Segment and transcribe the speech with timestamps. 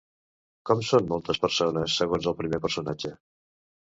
[0.69, 3.15] Com són moltes persones, segons el primer personatge?